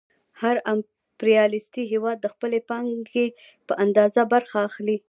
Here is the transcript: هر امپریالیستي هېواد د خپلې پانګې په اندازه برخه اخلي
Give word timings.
هر 0.41 0.55
امپریالیستي 0.73 1.83
هېواد 1.93 2.17
د 2.21 2.25
خپلې 2.33 2.59
پانګې 2.69 3.27
په 3.67 3.73
اندازه 3.83 4.21
برخه 4.33 4.57
اخلي 4.69 4.97